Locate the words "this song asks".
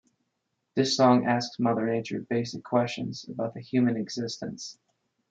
0.73-1.59